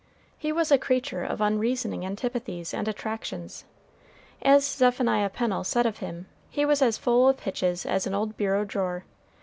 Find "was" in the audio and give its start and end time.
0.51-0.71, 6.65-6.81